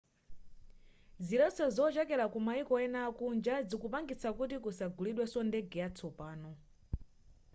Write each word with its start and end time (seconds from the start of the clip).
ziletso 1.27 1.63
zochokera 1.75 2.25
kumayiko 2.33 2.73
ena 2.85 2.99
akunja 3.09 3.55
zikupangitsa 3.69 4.29
kuti 4.37 4.55
kusagulidweso 4.63 5.39
ndege 5.49 5.75
yatsopano 5.83 6.51